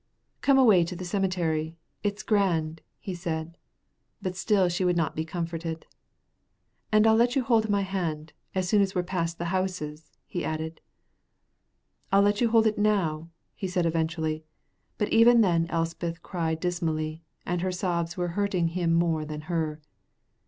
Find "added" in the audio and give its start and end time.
10.43-10.81